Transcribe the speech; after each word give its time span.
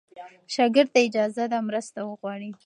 شاګرد 0.53 0.89
ته 0.93 0.99
اجازه 1.07 1.43
ده 1.51 1.59
مرسته 1.67 1.99
وغواړي. 2.03 2.49